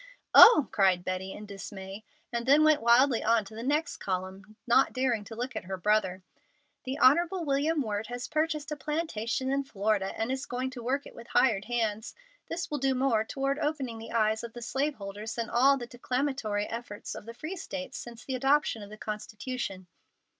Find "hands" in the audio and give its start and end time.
11.65-12.15